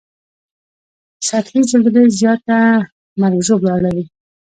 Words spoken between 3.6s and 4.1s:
اړوي